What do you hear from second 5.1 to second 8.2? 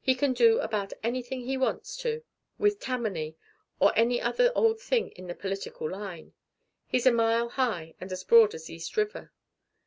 in the political line. He's a mile high and